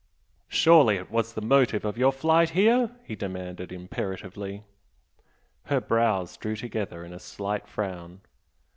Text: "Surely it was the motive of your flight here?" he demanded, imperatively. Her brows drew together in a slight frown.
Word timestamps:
"Surely 0.49 0.95
it 0.97 1.11
was 1.11 1.35
the 1.35 1.43
motive 1.43 1.85
of 1.85 1.95
your 1.95 2.11
flight 2.11 2.49
here?" 2.57 2.89
he 3.03 3.15
demanded, 3.15 3.71
imperatively. 3.71 4.63
Her 5.65 5.79
brows 5.79 6.37
drew 6.37 6.55
together 6.55 7.05
in 7.05 7.13
a 7.13 7.19
slight 7.19 7.67
frown. 7.67 8.21